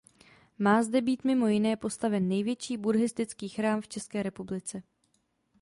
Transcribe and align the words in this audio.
Má 0.59 0.83
zde 0.83 1.01
být 1.01 1.23
mimo 1.23 1.47
jiné 1.47 1.75
postaven 1.75 2.27
největší 2.27 2.77
buddhistický 2.77 3.49
chrám 3.49 3.81
v 3.81 3.87
České 3.87 4.23
republice. 4.23 4.83